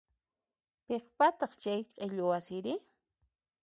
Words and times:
Piqpataq 0.85 1.53
chay 1.61 1.79
q'illu 1.93 2.23
wasiri? 2.29 2.73